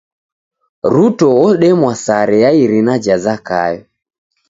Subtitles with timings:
[0.93, 3.81] Ruto odemwa sare ya irina ja Zakayo.